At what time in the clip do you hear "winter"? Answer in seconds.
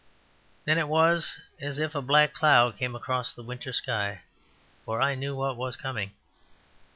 3.43-3.71